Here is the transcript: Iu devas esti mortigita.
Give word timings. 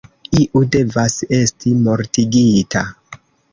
Iu 0.37 0.63
devas 0.75 1.17
esti 1.41 1.75
mortigita. 1.83 2.85